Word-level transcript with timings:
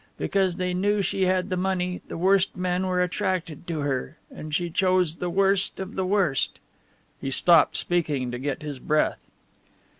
Because 0.17 0.55
they 0.55 0.73
knew 0.73 1.03
she 1.03 1.25
had 1.27 1.51
the 1.51 1.55
money 1.55 2.01
the 2.07 2.17
worst 2.17 2.57
men 2.57 2.87
were 2.87 3.03
attracted 3.03 3.67
to 3.67 3.81
her 3.81 4.17
and 4.33 4.51
she 4.51 4.71
chose 4.71 5.17
the 5.17 5.29
worst 5.29 5.79
of 5.79 5.93
the 5.93 6.07
worst!" 6.07 6.59
He 7.19 7.29
stopped 7.29 7.75
speaking 7.77 8.31
to 8.31 8.39
get 8.39 8.63
his 8.63 8.79
breath. 8.79 9.19